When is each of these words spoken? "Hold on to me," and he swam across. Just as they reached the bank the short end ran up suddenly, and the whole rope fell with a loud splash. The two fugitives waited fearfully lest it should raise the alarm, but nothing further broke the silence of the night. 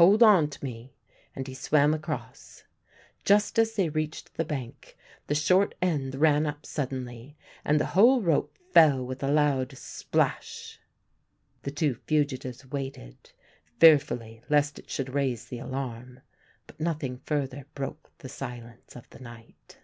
"Hold 0.00 0.22
on 0.22 0.48
to 0.48 0.64
me," 0.64 0.94
and 1.36 1.46
he 1.46 1.52
swam 1.52 1.92
across. 1.92 2.64
Just 3.26 3.58
as 3.58 3.76
they 3.76 3.90
reached 3.90 4.32
the 4.32 4.44
bank 4.46 4.96
the 5.26 5.34
short 5.34 5.74
end 5.82 6.14
ran 6.14 6.46
up 6.46 6.64
suddenly, 6.64 7.36
and 7.66 7.78
the 7.78 7.84
whole 7.92 8.22
rope 8.22 8.56
fell 8.72 9.04
with 9.04 9.22
a 9.22 9.30
loud 9.30 9.76
splash. 9.76 10.80
The 11.64 11.70
two 11.70 11.96
fugitives 12.06 12.64
waited 12.70 13.32
fearfully 13.78 14.40
lest 14.48 14.78
it 14.78 14.88
should 14.88 15.10
raise 15.12 15.44
the 15.48 15.58
alarm, 15.58 16.20
but 16.66 16.80
nothing 16.80 17.18
further 17.18 17.66
broke 17.74 18.10
the 18.20 18.30
silence 18.30 18.96
of 18.96 19.06
the 19.10 19.18
night. 19.20 19.80